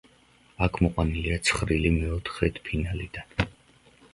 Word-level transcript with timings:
აქ 0.67 0.79
მოყვანილია 0.85 1.37
ცხრილი 1.49 1.91
მეოთხედფინალიდან. 1.99 3.49